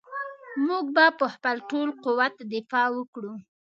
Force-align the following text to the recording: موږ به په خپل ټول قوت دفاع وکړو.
موږ 0.67 0.85
به 0.95 1.05
په 1.19 1.25
خپل 1.33 1.55
ټول 1.69 1.89
قوت 2.03 2.35
دفاع 2.51 2.87
وکړو. 2.93 3.33